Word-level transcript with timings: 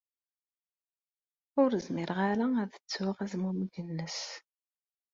Ur 1.61 1.71
zmireɣ 1.85 2.19
ara 2.29 2.45
ad 2.61 2.71
ttuɣ 2.75 3.17
azmumeg-nnes. 3.23 4.19